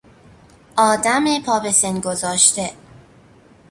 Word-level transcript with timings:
آدم 0.77 1.41
پا 1.41 1.59
به 1.59 1.71
سن 1.71 1.99
گذاشته 1.99 2.71